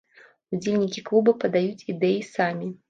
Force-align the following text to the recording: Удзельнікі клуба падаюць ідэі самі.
Удзельнікі 0.57 1.05
клуба 1.11 1.37
падаюць 1.45 1.87
ідэі 1.95 2.19
самі. 2.37 2.77